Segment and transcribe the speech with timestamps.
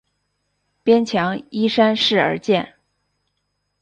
[0.81, 2.73] 边墙依山势而建。